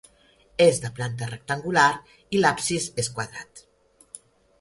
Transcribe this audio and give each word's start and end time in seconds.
És 0.63 0.77
de 0.85 0.89
planta 0.99 1.27
rectangular, 1.31 1.89
i 2.37 2.41
l'absis 2.45 2.87
és 3.05 3.11
quadrat. 3.19 3.63